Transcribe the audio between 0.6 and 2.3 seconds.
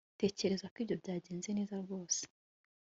ko ibyo byagenze neza rwose